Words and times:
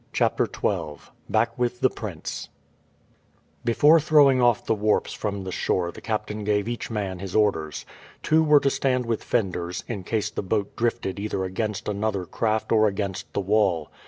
CHAPTER 0.13 0.49
XII 0.51 1.11
BACK 1.29 1.55
WITH 1.59 1.81
THE 1.81 1.89
PRINCE 1.91 2.49
Before 3.63 3.99
throwing 3.99 4.41
off 4.41 4.65
the 4.65 4.73
warps 4.73 5.13
from 5.13 5.43
the 5.43 5.51
shore 5.51 5.91
the 5.91 6.01
captain 6.01 6.43
gave 6.43 6.67
each 6.67 6.89
man 6.89 7.19
his 7.19 7.35
orders. 7.35 7.85
Two 8.23 8.43
were 8.43 8.59
to 8.61 8.71
stand 8.71 9.05
with 9.05 9.23
fenders, 9.23 9.83
in 9.87 10.03
case 10.03 10.31
the 10.31 10.41
boat 10.41 10.75
drifted 10.75 11.19
either 11.19 11.43
against 11.43 11.87
another 11.87 12.25
craft 12.25 12.71
or 12.71 12.87
against 12.87 13.31
the 13.33 13.41
wall. 13.41 13.91